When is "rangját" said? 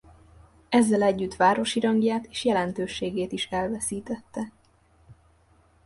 1.79-2.25